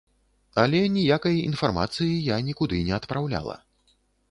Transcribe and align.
Але 0.61 0.79
ніякай 0.93 1.35
інфармацыі 1.49 2.17
я 2.33 2.41
нікуды 2.49 2.83
не 2.91 2.97
адпраўляла. 3.01 3.61